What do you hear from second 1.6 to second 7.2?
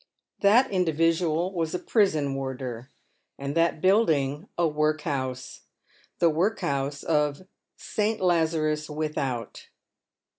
a prison warder, and that building a workhouse— the workhouse